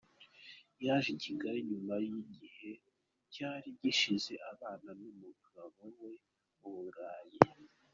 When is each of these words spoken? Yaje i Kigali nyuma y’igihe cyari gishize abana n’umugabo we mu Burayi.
Yaje 0.85 1.09
i 1.15 1.17
Kigali 1.23 1.59
nyuma 1.69 1.93
y’igihe 2.05 2.71
cyari 3.33 3.67
gishize 3.81 4.33
abana 4.51 4.89
n’umugabo 4.99 5.79
we 5.99 6.11
mu 6.59 6.69
Burayi. 6.75 7.37